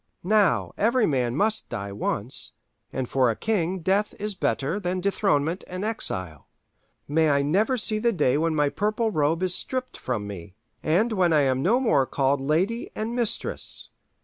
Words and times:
Now 0.23 0.73
every 0.79 1.05
man 1.05 1.35
must 1.35 1.69
die 1.69 1.91
once, 1.91 2.53
and 2.91 3.07
for 3.07 3.29
a 3.29 3.35
king 3.35 3.81
death 3.81 4.15
is 4.19 4.33
better 4.33 4.79
than 4.79 4.99
dethronement 4.99 5.63
and 5.67 5.85
exile. 5.85 6.47
May 7.07 7.29
I 7.29 7.43
never 7.43 7.77
see 7.77 7.99
the 7.99 8.11
day 8.11 8.35
when 8.35 8.55
my 8.55 8.69
purple 8.69 9.11
robe 9.11 9.43
is 9.43 9.53
stripped 9.53 9.97
from 9.97 10.25
me, 10.25 10.55
and 10.81 11.13
when 11.13 11.33
I 11.33 11.41
am 11.41 11.61
no 11.61 11.79
more 11.79 12.07
called 12.07 12.41
Lady 12.41 12.89
and 12.95 13.15
Mistress! 13.15 13.91